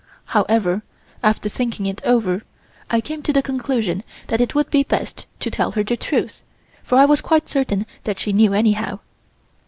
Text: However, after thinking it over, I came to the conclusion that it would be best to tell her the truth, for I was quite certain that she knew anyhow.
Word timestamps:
However, 0.33 0.81
after 1.21 1.47
thinking 1.47 1.85
it 1.85 2.01
over, 2.03 2.41
I 2.89 3.01
came 3.01 3.21
to 3.21 3.31
the 3.31 3.43
conclusion 3.43 4.03
that 4.29 4.41
it 4.41 4.55
would 4.55 4.71
be 4.71 4.81
best 4.81 5.27
to 5.41 5.51
tell 5.51 5.73
her 5.73 5.83
the 5.83 5.95
truth, 5.95 6.41
for 6.81 6.97
I 6.97 7.05
was 7.05 7.21
quite 7.21 7.47
certain 7.47 7.85
that 8.05 8.17
she 8.19 8.33
knew 8.33 8.51
anyhow. 8.51 8.97